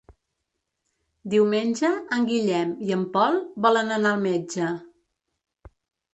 [1.33, 4.73] Diumenge en Guillem i en Pol volen anar al metge.